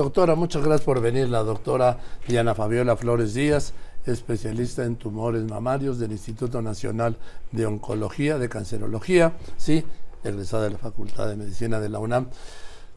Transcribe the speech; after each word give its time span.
Doctora, 0.00 0.34
muchas 0.34 0.64
gracias 0.64 0.86
por 0.86 1.02
venir. 1.02 1.28
La 1.28 1.42
doctora 1.42 1.98
Diana 2.26 2.54
Fabiola 2.54 2.96
Flores 2.96 3.34
Díaz, 3.34 3.74
especialista 4.06 4.86
en 4.86 4.96
tumores 4.96 5.44
mamarios 5.44 5.98
del 5.98 6.12
Instituto 6.12 6.62
Nacional 6.62 7.18
de 7.52 7.66
Oncología, 7.66 8.38
de 8.38 8.48
Cancerología, 8.48 9.36
sí, 9.58 9.84
egresada 10.24 10.64
de 10.64 10.70
la 10.70 10.78
Facultad 10.78 11.28
de 11.28 11.36
Medicina 11.36 11.80
de 11.80 11.90
la 11.90 11.98
UNAM. 11.98 12.28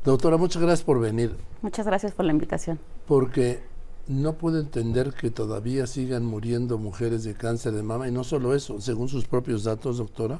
Doctora, 0.05 0.37
muchas 0.37 0.61
gracias 0.61 0.85
por 0.85 1.01
venir. 1.01 1.35
Muchas 1.61 1.85
gracias 1.85 2.13
por 2.13 2.23
la 2.23 2.31
invitación. 2.31 2.79
Porque 3.05 3.59
no 4.07 4.37
puedo 4.37 4.61
entender 4.61 5.13
que 5.13 5.29
todavía 5.29 5.87
sigan 5.87 6.23
muriendo 6.23 6.77
mujeres 6.77 7.25
de 7.25 7.33
cáncer 7.33 7.73
de 7.73 7.83
mama, 7.83 8.07
y 8.07 8.13
no 8.13 8.23
solo 8.23 8.55
eso, 8.55 8.79
según 8.79 9.09
sus 9.09 9.25
propios 9.25 9.65
datos, 9.65 9.97
doctora, 9.97 10.39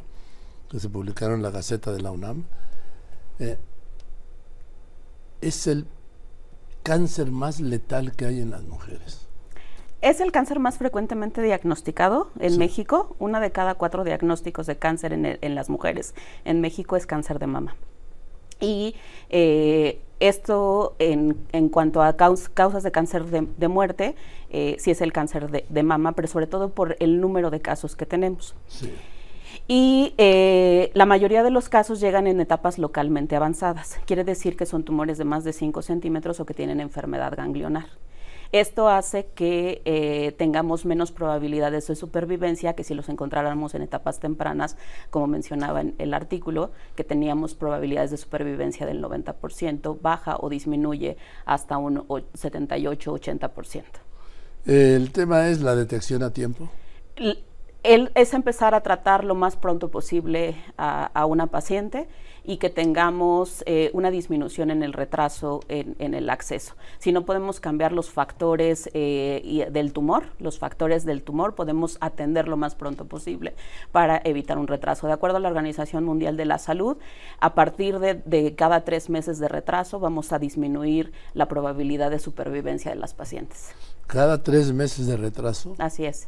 que 0.69 0.79
se 0.79 0.87
publicaron 0.87 1.35
en 1.35 1.41
la 1.41 1.51
Gaceta 1.51 1.91
de 1.91 2.01
la 2.01 2.11
UNAM, 2.11 2.45
eh, 3.39 3.57
es 5.41 5.67
el 5.67 5.87
cáncer 6.83 7.31
más 7.31 7.59
letal 7.59 8.15
que 8.15 8.25
hay 8.25 8.41
en 8.41 8.51
las 8.51 8.63
mujeres. 8.63 9.27
Es 10.01 10.19
el 10.19 10.33
cáncer 10.33 10.59
más 10.59 10.77
frecuentemente 10.77 11.41
diagnosticado 11.41 12.29
en 12.39 12.57
México. 12.57 13.15
Una 13.19 13.39
de 13.39 13.51
cada 13.51 13.75
cuatro 13.75 14.03
diagnósticos 14.03 14.67
de 14.67 14.75
cáncer 14.75 15.13
en, 15.13 15.55
las 15.55 15.69
mujeres 15.69 16.13
en 16.43 16.59
México 16.59 16.97
es 16.97 17.07
cáncer 17.07 17.39
de 17.39 17.47
mama. 17.47 17.77
Y 18.59 18.95
eh, 19.29 20.01
esto 20.19 20.95
en, 20.99 21.35
cuanto 21.69 22.01
a 22.01 22.17
causas 22.17 22.83
de 22.83 22.91
cáncer 22.91 23.25
de, 23.25 23.67
muerte, 23.69 24.15
eh, 24.49 24.75
sí 24.77 24.91
es 24.91 24.99
el 24.99 25.13
cáncer 25.13 25.49
de, 25.49 25.65
de, 25.69 25.83
mama, 25.83 26.11
pero 26.11 26.27
sobre 26.27 26.47
todo 26.47 26.69
por 26.69 26.97
el 26.99 27.21
número 27.21 27.49
de 27.49 27.61
casos 27.61 27.95
que 27.95 28.05
tenemos. 28.05 28.55
Sí 28.67 28.91
y 29.67 30.13
eh, 30.17 30.91
la 30.93 31.05
mayoría 31.05 31.43
de 31.43 31.51
los 31.51 31.69
casos 31.69 31.99
llegan 31.99 32.27
en 32.27 32.39
etapas 32.39 32.77
localmente 32.77 33.35
avanzadas. 33.35 33.99
Quiere 34.05 34.23
decir 34.23 34.57
que 34.57 34.65
son 34.65 34.83
tumores 34.83 35.17
de 35.17 35.25
más 35.25 35.43
de 35.43 35.53
5 35.53 35.81
centímetros 35.81 36.39
o 36.39 36.45
que 36.45 36.53
tienen 36.53 36.79
enfermedad 36.79 37.33
ganglionar. 37.35 37.85
Esto 38.51 38.87
hace 38.87 39.25
que 39.33 39.81
eh, 39.83 40.31
tengamos 40.37 40.85
menos 40.85 41.11
probabilidades 41.11 41.87
de 41.87 41.95
supervivencia 41.95 42.73
que 42.73 42.83
si 42.83 42.93
los 42.93 43.09
encontráramos 43.09 43.73
en 43.73 43.81
etapas 43.81 44.19
tempranas, 44.19 44.77
como 45.09 45.25
mencionaba 45.25 45.81
en 45.81 45.95
el 45.97 46.13
artículo, 46.13 46.69
que 46.95 47.03
teníamos 47.03 47.55
probabilidades 47.55 48.11
de 48.11 48.17
supervivencia 48.17 48.85
del 48.85 49.01
90%, 49.01 49.97
baja 49.99 50.37
o 50.39 50.49
disminuye 50.49 51.17
hasta 51.45 51.79
un 51.79 52.07
78-80%. 52.07 53.83
El 54.67 55.11
tema 55.11 55.49
es 55.49 55.61
la 55.61 55.75
detección 55.75 56.21
a 56.21 56.31
tiempo 56.31 56.69
es 57.83 58.33
empezar 58.33 58.73
a 58.75 58.81
tratar 58.81 59.25
lo 59.25 59.35
más 59.35 59.57
pronto 59.57 59.91
posible 59.91 60.55
a, 60.77 61.25
una 61.25 61.47
paciente 61.47 62.07
y 62.45 62.57
que 62.57 62.69
tengamos 62.69 63.63
eh, 63.65 63.89
una 63.93 64.09
disminución 64.11 64.71
en 64.71 64.83
el 64.83 64.93
retraso 64.93 65.61
en, 65.67 66.13
el 66.13 66.29
acceso. 66.29 66.75
Si 66.99 67.11
no 67.11 67.25
podemos 67.25 67.59
cambiar 67.59 67.91
los 67.91 68.09
factores 68.09 68.89
eh, 68.93 69.67
del 69.71 69.93
tumor, 69.93 70.25
los 70.39 70.59
factores 70.59 71.05
del 71.05 71.23
tumor, 71.23 71.55
podemos 71.55 71.97
atender 71.99 72.47
lo 72.47 72.57
más 72.57 72.75
pronto 72.75 73.05
posible 73.05 73.53
para 73.91 74.21
evitar 74.23 74.57
un 74.57 74.67
retraso. 74.67 75.07
De 75.07 75.13
acuerdo 75.13 75.37
a 75.37 75.39
la 75.41 75.49
Organización 75.49 76.05
Mundial 76.05 76.37
de 76.37 76.45
la 76.45 76.59
Salud, 76.59 76.97
a 77.39 77.53
partir 77.53 77.99
de, 77.99 78.15
de 78.15 78.55
cada 78.55 78.85
tres 78.85 79.09
meses 79.09 79.39
de 79.39 79.47
retraso 79.49 79.99
vamos 79.99 80.31
a 80.31 80.39
disminuir 80.39 81.11
la 81.33 81.47
probabilidad 81.47 82.11
de 82.11 82.19
supervivencia 82.19 82.91
de 82.91 82.97
las 82.97 83.13
pacientes. 83.13 83.71
¿Cada 84.07 84.43
tres 84.43 84.71
meses 84.73 85.07
de 85.07 85.17
retraso? 85.17 85.75
Así 85.79 86.05
es. 86.05 86.27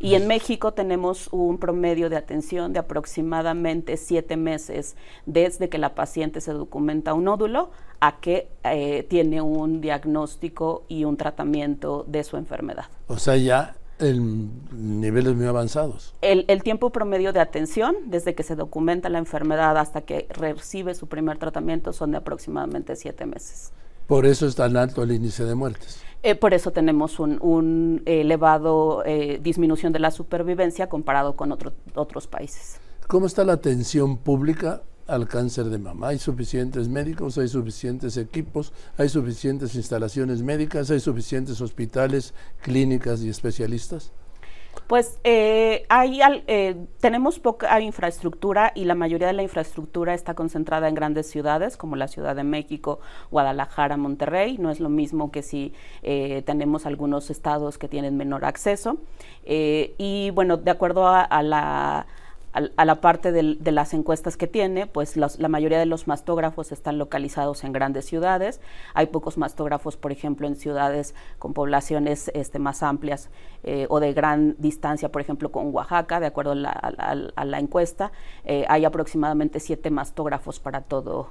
Y 0.00 0.14
en 0.14 0.28
México 0.28 0.72
tenemos 0.72 1.28
un 1.32 1.58
promedio 1.58 2.08
de 2.08 2.16
atención 2.16 2.72
de 2.72 2.78
aproximadamente 2.78 3.96
siete 3.96 4.36
meses 4.36 4.96
desde 5.26 5.68
que 5.68 5.78
la 5.78 5.94
paciente 5.94 6.40
se 6.40 6.52
documenta 6.52 7.14
un 7.14 7.24
nódulo 7.24 7.70
a 8.00 8.20
que 8.20 8.48
eh, 8.62 9.04
tiene 9.08 9.42
un 9.42 9.80
diagnóstico 9.80 10.84
y 10.88 11.04
un 11.04 11.16
tratamiento 11.16 12.04
de 12.06 12.22
su 12.22 12.36
enfermedad. 12.36 12.84
O 13.08 13.18
sea, 13.18 13.36
ya 13.36 13.74
en 13.98 14.50
niveles 15.00 15.34
muy 15.34 15.46
avanzados. 15.46 16.14
El, 16.20 16.44
el, 16.46 16.62
tiempo 16.62 16.90
promedio 16.90 17.32
de 17.32 17.40
atención, 17.40 17.96
desde 18.06 18.36
que 18.36 18.44
se 18.44 18.54
documenta 18.54 19.08
la 19.08 19.18
enfermedad 19.18 19.76
hasta 19.76 20.02
que 20.02 20.28
recibe 20.30 20.94
su 20.94 21.08
primer 21.08 21.38
tratamiento, 21.38 21.92
son 21.92 22.12
de 22.12 22.18
aproximadamente 22.18 22.94
siete 22.94 23.26
meses. 23.26 23.72
Por 24.06 24.24
eso 24.24 24.46
es 24.46 24.54
tan 24.54 24.76
alto 24.76 25.02
el 25.02 25.12
índice 25.12 25.44
de 25.44 25.54
muertes. 25.54 26.02
Eh, 26.22 26.34
por 26.34 26.52
eso 26.52 26.72
tenemos 26.72 27.20
un, 27.20 28.02
elevado 28.04 29.02
eh, 29.04 29.38
disminución 29.42 29.92
de 29.92 30.00
la 30.00 30.10
supervivencia 30.10 30.88
comparado 30.88 31.36
con 31.36 31.52
otros 31.52 32.26
países. 32.26 32.80
¿Cómo 33.06 33.26
está 33.26 33.44
la 33.44 33.54
atención 33.54 34.18
pública 34.18 34.82
al 35.06 35.28
cáncer 35.28 35.66
de 35.66 35.78
mama? 35.78 36.08
¿Hay 36.08 36.18
suficientes 36.18 36.88
médicos? 36.88 37.38
¿Hay 37.38 37.48
suficientes 37.48 38.16
equipos? 38.16 38.72
¿Hay 38.98 39.08
suficientes 39.08 39.74
instalaciones 39.76 40.42
médicas? 40.42 40.90
¿Hay 40.90 41.00
suficientes 41.00 41.60
hospitales, 41.60 42.34
clínicas 42.62 43.22
y 43.22 43.28
especialistas? 43.28 44.12
Pues 44.86 45.18
eh, 45.24 45.84
hay, 45.88 46.20
eh, 46.46 46.76
tenemos 47.00 47.38
poca 47.38 47.80
infraestructura 47.80 48.72
y 48.74 48.84
la 48.84 48.94
mayoría 48.94 49.26
de 49.26 49.32
la 49.32 49.42
infraestructura 49.42 50.14
está 50.14 50.34
concentrada 50.34 50.88
en 50.88 50.94
grandes 50.94 51.28
ciudades 51.30 51.76
como 51.76 51.96
la 51.96 52.08
Ciudad 52.08 52.34
de 52.36 52.44
México, 52.44 53.00
Guadalajara, 53.30 53.96
Monterrey. 53.96 54.56
No 54.58 54.70
es 54.70 54.80
lo 54.80 54.88
mismo 54.88 55.30
que 55.30 55.42
si 55.42 55.74
eh, 56.02 56.42
tenemos 56.46 56.86
algunos 56.86 57.30
estados 57.30 57.78
que 57.78 57.88
tienen 57.88 58.16
menor 58.16 58.44
acceso. 58.44 58.98
y 59.44 60.30
bueno, 60.34 60.56
de 60.56 60.70
acuerdo 60.70 61.06
a 61.08 61.42
la 61.42 62.06
a, 62.52 62.84
la 62.84 63.00
parte 63.00 63.30
de 63.32 63.72
las 63.72 63.94
encuestas 63.94 64.36
que 64.36 64.46
tiene, 64.46 64.86
pues 64.86 65.16
la 65.16 65.48
mayoría 65.48 65.78
de 65.78 65.86
los 65.86 66.06
mastógrafos 66.06 66.72
están 66.72 66.98
localizados 66.98 67.64
en 67.64 67.72
grandes 67.72 68.06
ciudades. 68.06 68.60
Hay 68.94 69.06
pocos 69.06 69.38
mastógrafos, 69.38 69.96
por 69.96 70.12
ejemplo, 70.12 70.46
en 70.46 70.56
ciudades 70.56 71.14
con 71.38 71.52
poblaciones 71.52 72.30
este, 72.34 72.58
más 72.58 72.82
amplias 72.82 73.30
eh, 73.64 73.86
o 73.90 74.00
de 74.00 74.12
gran 74.12 74.56
distancia, 74.58 75.10
por 75.10 75.20
ejemplo, 75.20 75.52
con 75.52 75.74
Oaxaca, 75.74 76.20
de 76.20 76.26
acuerdo 76.26 76.52
a 76.52 77.44
la, 77.44 77.58
encuesta. 77.58 78.12
Eh, 78.44 78.64
hay 78.68 78.84
aproximadamente 78.84 79.60
siete 79.60 79.90
mastógrafos 79.90 80.58
para 80.58 80.80
todo, 80.80 81.28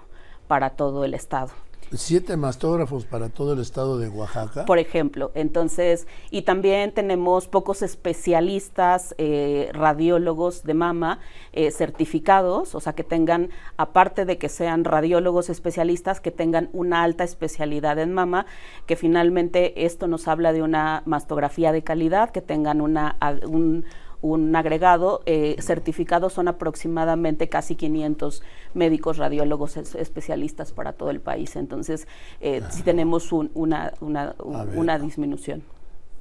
para 0.47 0.71
todo 0.71 1.03
el 1.03 1.13
estado 1.13 1.51
siete 1.91 2.35
mastógrafos 2.35 3.05
para 3.05 3.29
todo 3.29 3.53
el 3.53 3.59
estado 3.59 3.97
de 3.97 4.09
Oaxaca. 4.09 4.65
Por 4.65 4.79
ejemplo, 4.79 5.31
entonces, 5.35 6.07
y 6.31 6.41
también 6.41 6.93
tenemos 6.93 7.47
pocos 7.47 7.81
especialistas, 7.81 9.15
eh, 9.17 9.69
radiólogos 9.73 10.63
de 10.63 10.73
mama 10.73 11.19
eh, 11.53 11.71
certificados, 11.71 12.75
o 12.75 12.79
sea, 12.79 12.93
que 12.93 13.03
tengan, 13.03 13.49
aparte 13.77 14.25
de 14.25 14.37
que 14.37 14.49
sean 14.49 14.83
radiólogos 14.83 15.49
especialistas, 15.49 16.19
que 16.19 16.31
tengan 16.31 16.69
una 16.73 17.03
alta 17.03 17.23
especialidad 17.23 17.99
en 17.99 18.13
mama, 18.13 18.45
que 18.85 18.95
finalmente 18.95 19.85
esto 19.85 20.07
nos 20.07 20.27
habla 20.27 20.51
de 20.51 20.63
una 20.63 21.03
mastografía 21.05 21.71
de 21.71 21.83
calidad, 21.83 22.31
que 22.31 22.41
tengan 22.41 22.81
una, 22.81 23.17
un, 23.47 23.85
un 24.33 24.55
agregado 24.55 25.21
eh, 25.25 25.55
certificado 25.59 26.29
son 26.29 26.47
aproximadamente 26.47 27.49
casi 27.49 27.75
500 27.75 28.43
médicos 28.73 29.17
radiólogos 29.17 29.77
especialistas 29.77 30.71
para 30.71 30.93
todo 30.93 31.09
el 31.09 31.19
país. 31.19 31.55
Entonces, 31.55 32.07
eh, 32.41 32.61
sí 32.69 32.83
tenemos 32.83 33.31
una, 33.31 33.93
una, 34.01 34.99
disminución. 34.99 35.63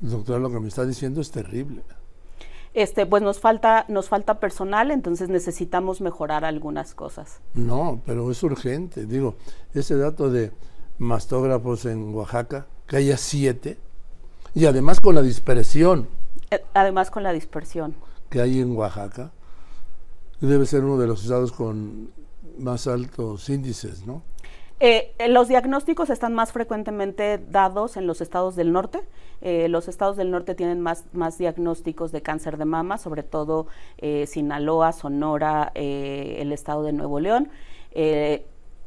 Doctor, 0.01 0.41
lo 0.41 0.51
que 0.51 0.61
me 0.61 0.69
está 0.69 0.85
diciendo 0.85 1.21
es 1.21 1.31
terrible. 1.31 1.83
Este, 2.75 3.07
pues 3.07 3.23
nos 3.23 3.41
falta, 3.41 3.87
nos 3.89 4.11
falta 4.11 4.39
personal, 4.39 4.91
entonces 4.91 5.31
necesitamos 5.31 6.03
mejorar 6.03 6.45
algunas 6.45 6.95
cosas. 6.95 7.41
No, 7.55 8.03
pero 8.05 8.31
es 8.31 8.43
urgente. 8.43 9.07
Digo, 9.07 9.37
ese 9.73 9.97
dato 9.97 10.31
de 10.31 10.53
mastógrafos 10.99 11.87
en 11.87 12.15
Oaxaca, 12.15 12.67
que 12.87 12.97
haya 12.99 13.17
siete, 13.17 13.79
y 14.55 14.67
además 14.67 15.01
con 15.01 15.15
la 15.15 15.23
dispersión 15.23 16.09
además 16.75 17.11
con 17.11 17.23
la 17.23 17.33
dispersión. 17.33 17.95
Que 18.31 18.41
hay 18.41 18.61
en 18.61 18.77
Oaxaca. 18.77 19.31
Debe 20.41 20.67
ser 20.67 20.85
uno 20.85 20.99
de 20.99 21.07
los 21.07 21.23
estados 21.23 21.53
con 21.53 22.11
más 22.59 22.87
altos 22.87 23.49
índices, 23.49 24.07
¿no? 24.07 24.23
Eh, 24.79 25.15
eh, 25.19 25.29
los 25.29 25.49
diagnósticos 25.49 26.11
están 26.11 26.35
más 26.35 26.53
frecuentemente 26.53 27.39
dados 27.39 27.97
en 27.97 28.07
los 28.07 28.21
estados 28.21 28.57
del 28.57 28.73
norte. 28.73 29.01
los 29.41 29.87
estados 29.87 30.17
del 30.17 30.31
norte 30.31 30.55
tienen 30.55 30.81
más, 30.81 31.05
más 31.13 31.39
diagnósticos 31.39 32.11
de 32.11 32.21
cáncer 32.23 32.57
de 32.57 32.65
mama, 32.65 32.99
sobre 32.99 33.23
todo 33.23 33.67
Sinaloa, 34.27 34.93
Sonora, 34.93 35.73
el 35.75 36.53
estado 36.53 36.83
de 36.83 36.93
Nuevo 36.93 37.21
León. 37.21 37.51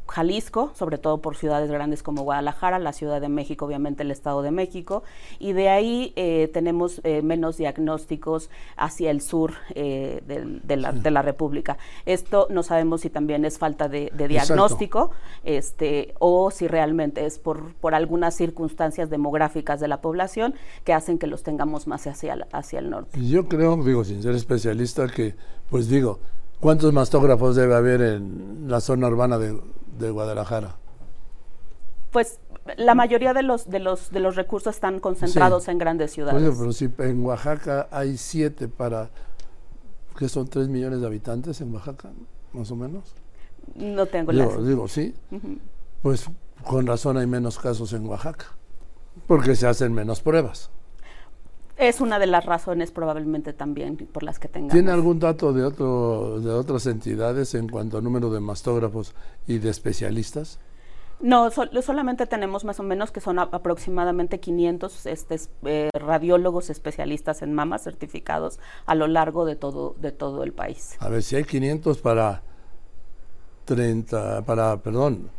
Jalisco, 0.10 0.72
sobre 0.74 0.98
todo 0.98 1.22
por 1.22 1.36
ciudades 1.36 1.72
grandes 1.72 2.04
como 2.04 2.24
Guadalajara, 2.24 2.80
la 2.80 2.94
Ciudad 2.94 3.22
de 3.22 3.30
México, 3.30 3.66
obviamente 3.66 4.04
el 4.04 4.12
Estado 4.12 4.42
de 4.42 4.52
México, 4.52 5.04
y 5.40 5.54
de 5.54 5.70
ahí 5.70 6.14
eh, 6.16 6.50
tenemos 6.54 7.02
eh, 7.04 7.22
menos 7.22 7.58
diagnósticos 7.58 8.50
hacia 8.76 9.12
el 9.12 9.22
sur 9.22 9.54
eh, 9.76 10.22
de, 10.26 10.78
la, 11.12 11.22
República. 11.22 11.78
Esto 12.06 12.48
no 12.50 12.64
sabemos 12.64 13.02
si 13.02 13.10
también 13.10 13.46
es 13.46 13.58
falta 13.58 13.88
de, 13.88 14.12
diagnóstico 14.16 15.12
este, 15.44 16.14
o 16.20 16.52
si 16.52 16.68
realmente 16.68 17.26
es 17.26 17.40
por, 17.40 17.74
por 17.76 17.94
algunas 17.94 18.36
circunstancias 18.36 19.10
demográficas 19.10 19.80
de 19.80 19.88
la 19.88 20.02
población 20.02 20.56
que 20.84 20.94
hacen 20.94 21.18
que 21.18 21.28
los 21.28 21.44
tengamos 21.44 21.88
más 21.88 22.08
hacia, 22.08 22.48
hacia 22.52 22.80
el 22.80 22.90
norte. 22.90 23.20
Yo 23.26 23.48
creo, 23.48 23.76
digo, 23.84 24.04
sin 24.04 24.22
ser 24.24 24.36
especialista, 24.36 25.08
que, 25.08 25.36
pues 25.70 25.90
digo, 25.90 26.20
¿cuántos 26.60 26.94
mastógrafos 26.94 27.56
debe 27.56 27.76
haber 27.76 28.02
en 28.02 28.66
la 28.68 28.80
zona 28.80 29.08
urbana 29.08 29.38
de 29.38 29.60
de 30.00 30.10
Guadalajara? 30.10 30.76
Pues 32.12 32.40
la 32.78 32.96
mayoría 32.96 33.34
de 33.34 33.44
los, 33.44 33.70
de 33.70 33.80
los, 33.80 34.10
de 34.10 34.20
los 34.20 34.36
recursos 34.36 34.76
están 34.76 35.00
concentrados 35.00 35.68
en 35.68 35.78
grandes 35.78 36.12
ciudades. 36.12 36.56
pero 36.58 36.72
si 36.72 36.90
en 36.98 37.24
Oaxaca 37.24 37.88
hay 37.92 38.18
siete 38.18 38.68
para, 38.68 39.10
que 40.18 40.28
son 40.30 40.48
tres 40.48 40.70
millones 40.70 41.02
de 41.02 41.08
habitantes 41.08 41.62
en 41.62 41.74
Oaxaca, 41.74 42.10
más 42.54 42.72
o 42.72 42.76
menos. 42.76 43.14
No 43.76 44.06
tengo 44.08 44.32
la... 44.32 44.48
Digo, 44.58 44.88
sí. 44.88 45.14
Pues 46.02 46.26
con 46.64 46.88
razón 46.88 47.18
hay 47.18 47.28
menos 47.28 47.60
casos 47.60 47.94
en 47.94 48.08
Oaxaca, 48.08 48.46
porque 49.28 49.56
se 49.56 49.68
hacen 49.68 49.94
menos 49.94 50.22
pruebas. 50.22 50.72
Es 51.80 52.02
una 52.02 52.20
de 52.20 52.28
las 52.28 52.46
razones 52.46 52.92
probablemente 52.92 53.54
también 53.54 53.96
por 53.96 54.22
las 54.22 54.38
que 54.38 54.50
tengamos. 54.50 54.74
¿Tiene 54.74 54.92
algún 54.92 55.18
dato 55.18 55.54
de, 55.54 55.64
otro, 55.64 56.42
de 56.42 56.52
otras 56.52 56.86
entidades 56.88 57.56
en 57.56 57.70
cuanto 57.70 57.98
al 57.98 58.04
número 58.04 58.30
de 58.30 58.42
mastógrafos 58.42 59.16
y 59.48 59.60
de 59.60 59.70
especialistas? 59.70 60.60
No, 61.22 61.50
solamente 61.52 62.26
tenemos 62.26 62.66
más 62.66 62.82
o 62.82 62.84
menos 62.84 63.12
que 63.12 63.22
son 63.22 63.40
aproximadamente 63.40 64.42
500 64.42 65.06
este, 65.06 65.40
eh, 65.64 65.90
radiólogos 65.94 66.70
especialistas 66.70 67.42
en 67.44 67.54
mamas 67.54 67.84
certificados 67.84 68.60
a 68.86 68.94
lo 68.94 69.08
largo 69.08 69.46
de 69.46 69.56
todo, 69.56 69.96
de 70.02 70.12
todo 70.12 70.44
el 70.44 70.52
país. 70.52 70.98
A 71.00 71.08
ver, 71.08 71.24
si 71.24 71.38
hay 71.38 71.46
500 71.46 72.00
para 72.00 72.44
30, 73.64 74.42
para, 74.44 74.82
perdón, 74.82 75.30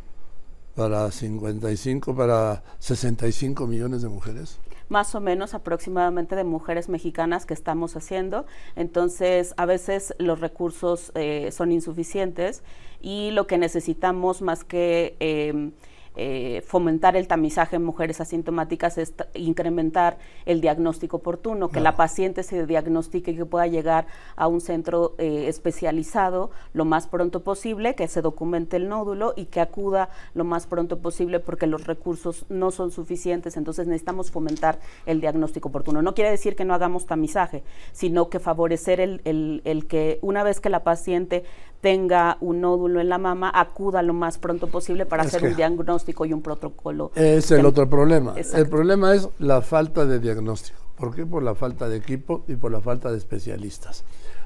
para 0.75 1.11
55, 1.11 2.15
para 2.15 2.63
65 2.79 3.67
millones 3.67 4.01
de 4.01 4.09
mujeres 4.09 4.59
más 4.91 5.15
o 5.15 5.21
menos 5.21 5.53
aproximadamente 5.53 6.35
de 6.35 6.43
mujeres 6.43 6.89
mexicanas 6.89 7.45
que 7.45 7.53
estamos 7.53 7.95
haciendo. 7.95 8.45
Entonces, 8.75 9.53
a 9.55 9.65
veces 9.65 10.13
los 10.19 10.41
recursos 10.41 11.13
eh, 11.15 11.49
son 11.51 11.71
insuficientes 11.71 12.61
y 13.01 13.31
lo 13.31 13.47
que 13.47 13.57
necesitamos 13.57 14.41
más 14.41 14.63
que... 14.63 15.15
Eh, 15.19 15.71
eh, 16.15 16.61
fomentar 16.65 17.15
el 17.15 17.27
tamizaje 17.27 17.77
en 17.77 17.83
mujeres 17.83 18.19
asintomáticas 18.19 18.97
es 18.97 19.13
incrementar 19.33 20.17
el 20.45 20.59
diagnóstico 20.59 21.17
oportuno, 21.17 21.69
que 21.69 21.79
la 21.79 21.95
paciente 21.95 22.43
se 22.43 22.65
diagnostique 22.65 23.31
y 23.31 23.35
que 23.37 23.45
pueda 23.45 23.67
llegar 23.67 24.07
a 24.35 24.47
un 24.47 24.59
centro 24.59 25.15
eh, 25.17 25.45
especializado 25.47 26.51
lo 26.73 26.83
más 26.83 27.07
pronto 27.07 27.43
posible, 27.43 27.95
que 27.95 28.07
se 28.07 28.21
documente 28.21 28.77
el 28.77 28.89
nódulo 28.89 29.33
y 29.35 29.45
que 29.45 29.61
acuda 29.61 30.09
lo 30.33 30.43
más 30.43 30.67
pronto 30.67 30.99
posible 30.99 31.39
porque 31.39 31.67
los 31.67 31.87
recursos 31.87 32.45
no 32.49 32.71
son 32.71 32.91
suficientes, 32.91 33.55
entonces 33.55 33.87
necesitamos 33.87 34.31
fomentar 34.31 34.79
el 35.05 35.21
diagnóstico 35.21 35.69
oportuno. 35.69 36.01
No 36.01 36.13
quiere 36.13 36.31
decir 36.31 36.55
que 36.55 36.65
no 36.65 36.73
hagamos 36.73 37.05
tamizaje, 37.05 37.63
sino 37.93 38.29
que 38.29 38.39
favorecer 38.39 38.99
el, 38.99 39.21
el, 39.23 39.61
el 39.63 39.87
que 39.87 40.19
una 40.21 40.43
vez 40.43 40.59
que 40.59 40.69
la 40.69 40.83
paciente 40.83 41.43
tenga 41.81 42.37
un 42.39 42.61
nódulo 42.61 43.01
en 43.01 43.09
la 43.09 43.17
mama, 43.17 43.51
acuda 43.53 44.01
lo 44.03 44.13
más 44.13 44.37
pronto 44.37 44.67
posible 44.67 45.05
para 45.05 45.23
hacer 45.23 45.43
un 45.43 45.55
diagnóstico 45.55 46.25
y 46.25 46.33
un 46.33 46.41
protocolo. 46.41 47.11
Es 47.15 47.51
el 47.51 47.65
otro 47.65 47.89
problema. 47.89 48.35
El 48.35 48.69
problema 48.69 49.15
es 49.15 49.27
la 49.39 49.61
falta 49.61 50.05
de 50.05 50.19
diagnóstico. 50.19 50.79
¿Por 50.95 51.15
qué? 51.15 51.25
Por 51.25 51.41
la 51.41 51.55
falta 51.55 51.89
de 51.89 51.97
equipo 51.97 52.43
y 52.47 52.55
por 52.55 52.71
la 52.71 52.79
falta 52.79 53.11
de 53.11 53.17
especialistas. 53.17 54.03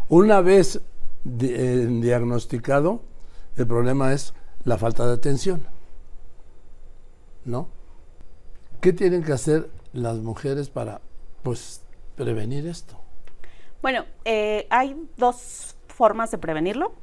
Una 0.07 0.39
vez 0.39 0.81
eh, 1.41 1.87
diagnosticado, 2.01 3.01
el 3.57 3.67
problema 3.67 4.13
es 4.13 4.33
la 4.63 4.77
falta 4.77 5.05
de 5.05 5.13
atención. 5.13 5.67
¿No? 7.43 7.67
¿Qué 8.79 8.93
tienen 8.93 9.23
que 9.23 9.33
hacer 9.33 9.69
las 9.93 10.17
mujeres 10.19 10.69
para 10.69 11.01
pues 11.43 11.81
prevenir 12.15 12.65
esto? 12.65 12.95
Bueno, 13.81 14.05
eh, 14.23 14.67
hay 14.69 14.95
dos 15.17 15.75
formas 15.87 16.31
de 16.31 16.37
prevenirlo. 16.37 16.93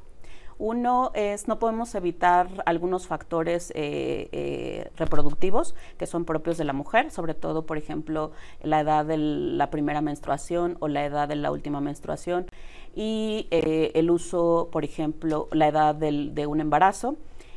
Uno 0.64 1.10
es, 1.14 1.48
no 1.48 1.58
podemos 1.58 1.92
evitar 1.96 2.46
algunos 2.66 3.08
factores 3.08 3.72
eh, 3.74 4.28
eh, 4.30 4.92
reproductivos 4.96 5.74
que 5.98 6.06
son 6.06 6.24
propios 6.24 6.56
de 6.56 6.62
la 6.62 6.72
mujer, 6.72 7.10
sobre 7.10 7.34
todo, 7.34 7.66
por 7.66 7.78
ejemplo, 7.78 8.30
la 8.62 8.78
edad 8.78 9.04
de 9.04 9.16
la 9.16 9.70
primera 9.70 10.00
menstruación 10.02 10.76
o 10.78 10.86
la 10.86 11.04
edad 11.04 11.26
de 11.26 11.34
la 11.34 11.50
última 11.50 11.80
menstruación 11.80 12.46
y 12.94 13.48
eh, 13.50 13.90
el 13.96 14.08
uso, 14.08 14.68
por 14.70 14.84
ejemplo, 14.84 15.48
la 15.50 15.66
edad 15.66 15.96
de 15.96 16.46
un 16.46 16.60
embarazo 16.60 17.16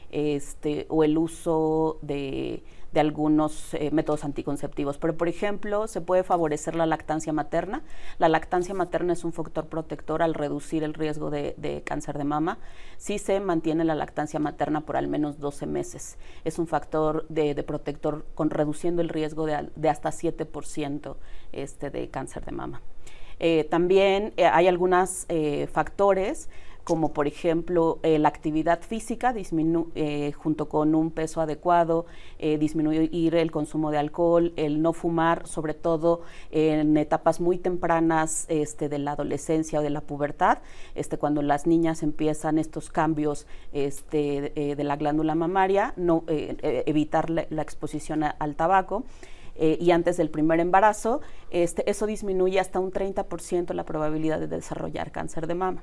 este, 0.10 0.88
o 0.90 1.04
el 1.04 1.19
uso 1.19 2.00
de 2.02 2.63
de 2.95 3.01
algunos 3.01 3.74
eh, 3.74 3.92
métodos 3.92 4.24
anticonceptivos. 4.24 4.97
Pero, 4.97 5.18
por 5.18 5.27
ejemplo, 5.27 5.86
se 5.88 6.00
puede 6.00 6.24
favorecer 6.24 6.75
la 6.75 6.86
lactancia 6.86 7.33
materna. 7.33 7.83
La 8.19 8.30
lactancia 8.30 8.74
materna 8.74 9.12
es 9.12 9.25
un 9.25 9.33
factor 9.33 9.68
protector 9.68 10.24
al 10.24 10.33
reducir 10.33 10.81
el 10.81 10.94
riesgo 10.94 11.30
de, 11.30 11.83
cáncer 11.86 12.18
de 12.18 12.24
mama. 12.24 12.57
Si 12.97 13.19
se 13.19 13.42
mantiene 13.42 13.83
la 13.83 13.95
lactancia 13.95 14.39
materna 14.39 14.86
por 14.86 14.95
al 14.95 15.09
menos 15.09 15.39
12 15.39 15.65
meses. 15.65 16.18
Es 16.45 16.57
un 16.57 16.68
factor 16.68 17.27
de, 17.27 17.53
protector 17.63 18.25
con 18.33 18.50
reduciendo 18.50 19.01
el 19.01 19.09
riesgo 19.09 19.45
de, 19.45 19.89
hasta 19.89 20.09
7% 20.12 21.15
este, 21.51 21.89
de 21.89 22.09
cáncer 22.09 22.45
de 22.45 22.51
mama. 22.53 22.81
Eh, 23.39 23.65
también 23.69 24.33
eh, 24.38 24.45
hay 24.45 24.69
algunos 24.69 25.27
factores 25.74 26.47
como 26.85 27.13
por 27.13 27.27
ejemplo 27.27 27.97
eh, 28.03 28.19
la 28.19 28.29
actividad 28.29 28.79
física 28.81 29.33
eh, 29.95 30.31
junto 30.33 30.69
con 30.69 30.93
un 30.93 31.09
peso 31.09 31.41
adecuado, 31.41 32.05
eh, 32.37 32.59
disminuir 32.59 33.35
el 33.35 33.51
consumo 33.51 33.89
de 33.89 33.97
alcohol, 33.97 34.53
el 34.55 34.83
no 34.83 34.93
fumar, 34.93 35.47
sobre 35.47 35.73
todo 35.73 36.21
en 36.51 36.95
etapas 36.95 37.41
muy 37.41 37.57
tempranas 37.57 38.45
este, 38.49 38.87
de 38.87 38.99
la 38.99 39.13
adolescencia 39.13 39.79
o 39.79 39.81
de 39.81 39.89
la 39.89 40.01
pubertad, 40.01 40.59
este, 40.93 41.17
cuando 41.17 41.41
las 41.41 41.65
niñas 41.65 42.03
empiezan 42.03 42.59
estos 42.59 42.91
cambios 42.91 43.47
este, 43.73 44.75
de 44.75 44.83
la 44.83 44.95
glándula 44.95 45.33
mamaria, 45.33 45.93
no, 45.97 46.23
evitar 46.27 47.31
la, 47.31 47.61
exposición 47.63 48.23
al 48.23 48.55
tabaco. 48.55 49.03
y 49.57 49.89
antes 49.91 50.17
del 50.17 50.29
primer 50.29 50.59
embarazo, 50.59 51.21
este, 51.49 51.89
eso 51.89 52.05
disminuye 52.05 52.59
hasta 52.59 52.79
un 52.79 52.91
30% 52.91 53.73
la 53.73 53.85
probabilidad 53.85 54.39
de 54.39 54.47
desarrollar 54.47 55.11
cáncer 55.11 55.47
de 55.47 55.55
mama. 55.55 55.81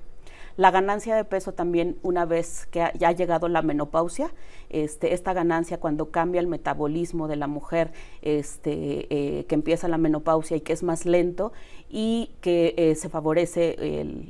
La 0.56 0.70
ganancia 0.70 1.16
de 1.16 1.24
peso 1.24 1.52
también 1.52 1.96
una 2.02 2.24
vez 2.24 2.66
que 2.70 2.90
ya 2.98 3.08
ha 3.08 3.12
llegado 3.12 3.48
la 3.48 3.62
menopausia, 3.62 4.32
este, 4.70 5.14
esta 5.14 5.32
ganancia 5.32 5.78
cuando 5.78 6.10
cambia 6.10 6.40
el 6.40 6.46
metabolismo 6.46 7.28
de 7.28 7.36
la 7.36 7.46
mujer, 7.46 7.92
este, 8.22 9.06
eh, 9.10 9.44
que 9.44 9.54
empieza 9.54 9.88
la 9.88 9.98
menopausia 9.98 10.56
y 10.56 10.60
que 10.60 10.72
es 10.72 10.82
más 10.82 11.06
lento 11.06 11.52
y 11.90 12.30
que 12.40 12.74
eh, 12.76 12.94
se 12.94 13.08
favorece 13.08 13.76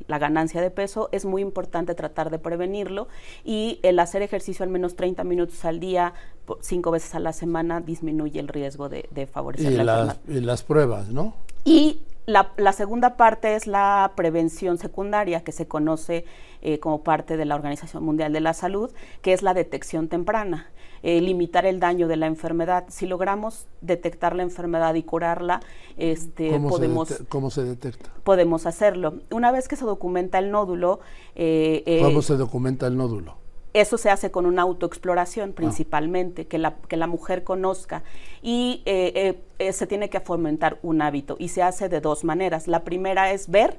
la 0.09 0.19
ganancia 0.19 0.61
de 0.61 0.71
peso, 0.71 1.09
es 1.13 1.25
muy 1.25 1.43
importante 1.43 1.95
tratar 1.95 2.31
de 2.31 2.39
prevenirlo 2.39 3.09
y 3.45 3.79
el 3.83 3.99
hacer 3.99 4.23
ejercicio 4.23 4.65
al 4.65 4.71
menos 4.71 4.97
30 4.97 5.23
minutos 5.25 5.65
al 5.65 5.79
día, 5.79 6.13
cinco 6.61 6.91
veces 6.91 7.15
a 7.15 7.21
la 7.21 7.33
semana, 7.33 7.81
disminuye 7.81 8.41
el 8.41 8.49
riesgo 8.49 8.89
de, 8.89 9.29
favorecer 9.33 9.73
la 9.73 9.85
las, 9.85 10.21
Y 10.29 10.41
las 10.41 10.63
pruebas, 10.63 11.09
¿no? 11.09 11.35
Y 11.65 12.01
la, 12.27 12.73
segunda 12.73 13.17
parte 13.17 13.57
es 13.57 13.67
la 13.67 14.13
prevención 14.15 14.79
secundaria, 14.79 15.43
que 15.43 15.53
se 15.53 15.67
conoce 15.67 16.25
eh, 16.61 16.79
como 16.79 17.03
parte 17.03 17.37
de 17.37 17.45
la 17.45 17.55
Organización 17.55 18.05
Mundial 18.05 18.33
de 18.33 18.41
la 18.41 18.55
Salud, 18.55 18.91
que 19.23 19.33
es 19.33 19.43
la 19.43 19.55
detección 19.55 20.09
temprana, 20.09 20.71
eh, 21.03 21.21
limitar 21.21 21.67
el 21.67 21.81
daño 21.81 22.07
de 22.07 22.17
la 22.17 22.27
enfermedad. 22.27 22.85
Si 22.89 23.07
logramos 23.07 23.67
detectar 23.81 24.37
la 24.37 24.45
enfermedad 24.45 24.95
y 24.95 25.03
curarla, 25.03 25.61
este, 25.97 26.51
¿Cómo 26.51 26.69
podemos... 26.69 27.09
Se 27.09 27.25
¿Cómo 27.25 27.51
se 27.51 27.65
detecta? 27.65 28.11
Podemos 28.23 28.67
hacerlo. 28.67 29.15
Una 29.33 29.51
vez 29.51 29.67
que 29.67 29.77
se 29.77 29.85
documenta 29.85 30.39
el 30.39 30.51
nódulo... 30.51 31.01
Eh, 31.35 32.01
¿Cómo 32.03 32.23
se 32.23 32.37
documenta 32.37 32.87
el 32.87 32.97
nódulo? 32.97 33.42
Eso 33.75 33.97
se 33.97 34.11
hace 34.11 34.31
con 34.31 34.47
una 34.47 34.63
autoexploración 34.63 35.51
ah. 35.51 35.55
principalmente, 35.55 36.47
que, 36.47 36.59
la, 36.59 36.77
que 36.89 36.97
la 36.97 37.07
mujer 37.07 37.45
conozca. 37.45 38.03
Y 38.43 38.83
eh, 38.85 39.13
eh, 39.15 39.39
eh, 39.59 39.73
se 39.73 39.87
tiene 39.87 40.11
que 40.11 40.21
fomentar 40.21 40.79
un 40.83 41.01
hábito 41.03 41.37
y 41.39 41.49
se 41.49 41.63
hace 41.63 41.89
de 41.89 42.01
dos 42.01 42.25
maneras. 42.25 42.69
La 42.69 42.85
primera 42.85 43.33
es 43.33 43.49
ver, 43.49 43.79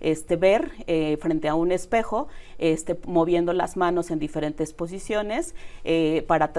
este, 0.00 0.36
ver 0.36 0.70
frente 1.20 1.48
a 1.48 1.54
un 1.54 1.72
espejo, 1.72 2.28
este, 2.58 2.98
moviendo 3.06 3.52
las 3.52 3.76
manos 3.76 4.10
en 4.10 4.18
diferentes 4.18 4.72
posiciones 4.72 5.54
para 6.26 6.52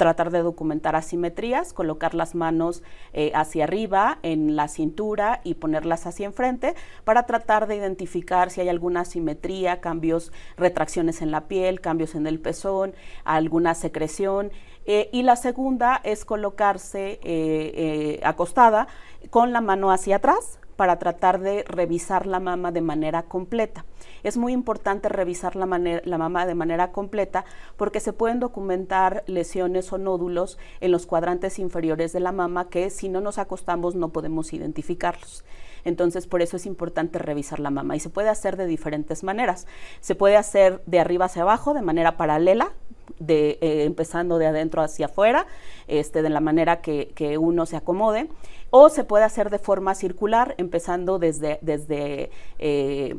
tratar 0.00 0.30
de 0.30 0.40
documentar 0.40 0.96
asimetrías, 0.96 1.74
colocar 1.74 2.14
las 2.14 2.34
manos 2.34 2.82
eh, 3.12 3.32
hacia 3.34 3.64
arriba 3.64 4.18
en 4.22 4.56
la 4.56 4.66
cintura 4.66 5.42
y 5.44 5.56
ponerlas 5.56 6.06
hacia 6.06 6.24
enfrente 6.24 6.74
para 7.04 7.26
tratar 7.26 7.66
de 7.66 7.76
identificar 7.76 8.48
si 8.48 8.62
hay 8.62 8.70
alguna 8.70 9.00
asimetría, 9.00 9.82
cambios, 9.82 10.32
retracciones 10.56 11.20
en 11.20 11.30
la 11.30 11.48
piel, 11.48 11.82
cambios 11.82 12.14
en 12.14 12.26
el 12.26 12.40
pezón, 12.40 12.94
alguna 13.24 13.74
secreción. 13.74 14.52
Eh, 14.86 15.10
y 15.12 15.22
la 15.22 15.36
segunda 15.36 16.00
es 16.02 16.24
colocarse 16.24 17.20
eh, 17.22 18.20
acostada 18.24 18.88
con 19.28 19.52
la 19.52 19.60
mano 19.60 19.90
hacia 19.90 20.16
atrás 20.16 20.60
para 20.80 20.98
tratar 20.98 21.40
de 21.40 21.62
revisar 21.64 22.26
la 22.26 22.40
mama 22.40 22.72
de 22.72 22.80
manera 22.80 23.24
completa. 23.24 23.84
Es 24.22 24.38
muy 24.38 24.54
importante 24.54 25.10
revisar 25.10 25.54
la, 25.54 25.66
la 25.66 26.16
mama 26.16 26.46
de 26.46 26.54
manera 26.54 26.90
completa 26.90 27.44
porque 27.76 28.00
se 28.00 28.14
pueden 28.14 28.40
documentar 28.40 29.22
lesiones 29.26 29.92
o 29.92 29.98
nódulos 29.98 30.58
en 30.80 30.92
los 30.92 31.04
cuadrantes 31.04 31.58
inferiores 31.58 32.14
de 32.14 32.20
la 32.20 32.32
mama 32.32 32.70
que 32.70 32.88
si 32.88 33.10
no 33.10 33.20
nos 33.20 33.36
acostamos 33.36 33.94
no 33.94 34.08
podemos 34.08 34.54
identificarlos. 34.54 35.44
Entonces, 35.84 36.26
por 36.26 36.42
eso 36.42 36.56
es 36.56 36.66
importante 36.66 37.18
revisar 37.18 37.60
la 37.60 37.70
mama. 37.70 37.96
Y 37.96 38.00
se 38.00 38.10
puede 38.10 38.28
hacer 38.28 38.56
de 38.56 38.66
diferentes 38.66 39.22
maneras. 39.24 39.66
Se 40.00 40.14
puede 40.14 40.36
hacer 40.36 40.82
de 40.86 41.00
arriba 41.00 41.26
hacia 41.26 41.42
abajo, 41.42 41.74
de 41.74 41.82
manera 41.82 42.16
paralela, 42.16 42.72
de, 43.18 43.58
eh, 43.60 43.84
empezando 43.84 44.38
de 44.38 44.46
adentro 44.46 44.82
hacia 44.82 45.06
afuera, 45.06 45.46
este, 45.88 46.22
de 46.22 46.30
la 46.30 46.40
manera 46.40 46.80
que, 46.80 47.38
uno 47.38 47.66
se 47.66 47.76
acomode, 47.76 48.28
o 48.70 48.88
se 48.88 49.04
puede 49.04 49.24
hacer 49.24 49.50
de 49.50 49.58
forma 49.58 49.94
circular, 49.94 50.54
empezando 50.58 51.18
desde, 51.18 51.58
desde 51.62 52.30
eh, 52.58 53.16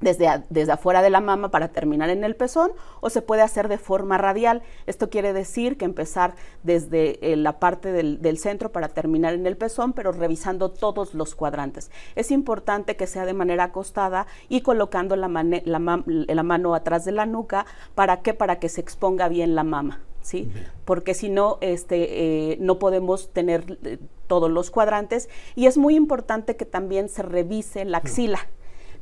desde, 0.00 0.42
desde, 0.50 0.72
afuera 0.72 1.02
de 1.02 1.10
la 1.10 1.20
mama 1.20 1.50
para 1.50 1.68
terminar 1.68 2.10
en 2.10 2.24
el 2.24 2.36
pezón 2.36 2.72
o 3.00 3.10
se 3.10 3.22
puede 3.22 3.42
hacer 3.42 3.68
de 3.68 3.78
forma 3.78 4.18
radial. 4.18 4.62
Esto 4.86 5.10
quiere 5.10 5.32
decir 5.32 5.76
que 5.76 5.84
empezar 5.84 6.34
desde 6.62 7.32
eh, 7.32 7.36
la 7.36 7.58
parte 7.58 7.92
del, 7.92 8.20
del, 8.20 8.38
centro 8.38 8.72
para 8.72 8.88
terminar 8.88 9.34
en 9.34 9.46
el 9.46 9.56
pezón, 9.56 9.92
pero 9.92 10.12
revisando 10.12 10.70
todos 10.70 11.14
los 11.14 11.34
cuadrantes. 11.34 11.90
Es 12.14 12.30
importante 12.30 12.96
que 12.96 13.06
sea 13.06 13.24
de 13.24 13.34
manera 13.34 13.64
acostada 13.64 14.26
y 14.48 14.60
colocando 14.60 15.16
la, 15.16 15.28
la, 15.28 16.02
la 16.06 16.42
mano 16.42 16.74
atrás 16.74 17.04
de 17.04 17.12
la 17.12 17.26
nuca. 17.26 17.66
¿Para 17.94 18.20
qué? 18.22 18.34
Para 18.34 18.58
que 18.58 18.68
se 18.68 18.80
exponga 18.80 19.28
bien 19.28 19.54
la 19.54 19.64
mama. 19.64 20.00
¿Sí? 20.20 20.50
Porque 20.86 21.12
si 21.12 21.28
no, 21.28 21.58
este, 21.60 22.52
eh, 22.52 22.56
no 22.58 22.78
podemos 22.78 23.30
tener 23.34 23.78
eh, 23.84 23.98
todos 24.26 24.50
los 24.50 24.70
cuadrantes. 24.70 25.28
Y 25.54 25.66
es 25.66 25.76
muy 25.76 25.96
importante 25.96 26.56
que 26.56 26.64
también 26.64 27.10
se 27.10 27.22
revise 27.22 27.84
la 27.84 27.98
axila 27.98 28.48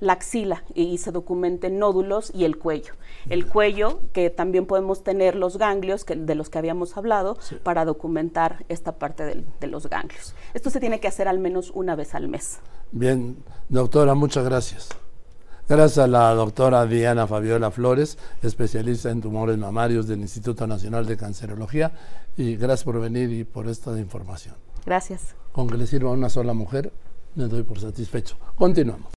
la 0.02 0.14
axila 0.14 0.64
y 0.74 0.98
se 0.98 1.12
documenten 1.12 1.78
nódulos 1.78 2.32
y 2.34 2.44
el 2.44 2.58
cuello. 2.58 2.94
El 3.30 3.46
cuello, 3.46 4.00
que 4.12 4.30
también 4.30 4.66
podemos 4.66 5.04
tener 5.04 5.36
los 5.36 5.58
ganglios 5.58 6.04
que, 6.04 6.16
de 6.16 6.34
los 6.34 6.50
que 6.50 6.58
habíamos 6.58 6.96
hablado 6.96 7.36
sí. 7.40 7.54
para 7.62 7.84
documentar 7.84 8.66
esta 8.68 8.98
parte 8.98 9.24
de, 9.24 9.44
de 9.60 9.66
los 9.68 9.88
ganglios. 9.88 10.34
Esto 10.54 10.70
se 10.70 10.80
tiene 10.80 10.98
que 10.98 11.06
hacer 11.06 11.28
al 11.28 11.38
menos 11.38 11.70
una 11.72 11.94
vez 11.94 12.16
al 12.16 12.26
mes. 12.26 12.58
Bien, 12.90 13.36
doctora, 13.68 14.14
muchas 14.14 14.44
gracias. 14.44 14.88
Gracias 15.68 15.98
a 15.98 16.08
la 16.08 16.34
doctora 16.34 16.84
Diana 16.84 17.28
Fabiola 17.28 17.70
Flores, 17.70 18.18
especialista 18.42 19.08
en 19.08 19.20
tumores 19.20 19.56
mamarios 19.56 20.08
del 20.08 20.20
Instituto 20.20 20.66
Nacional 20.66 21.06
de 21.06 21.16
Cancerología, 21.16 21.92
y 22.36 22.56
gracias 22.56 22.82
por 22.82 23.00
venir 23.00 23.30
y 23.30 23.44
por 23.44 23.68
esta 23.68 23.96
información. 23.96 24.56
Gracias. 24.84 25.36
Con 25.52 25.68
que 25.68 25.76
le 25.76 25.86
sirva 25.86 26.10
a 26.10 26.14
una 26.14 26.28
sola 26.28 26.54
mujer, 26.54 26.92
me 27.36 27.44
doy 27.44 27.62
por 27.62 27.78
satisfecho. 27.78 28.36
Continuamos. 28.56 29.10